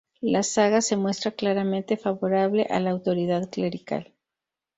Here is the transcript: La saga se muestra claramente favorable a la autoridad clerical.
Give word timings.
La 0.21 0.41
saga 0.41 0.81
se 0.81 0.97
muestra 0.97 1.29
claramente 1.29 1.95
favorable 1.95 2.65
a 2.71 2.79
la 2.79 2.89
autoridad 2.89 3.47
clerical. 3.51 4.11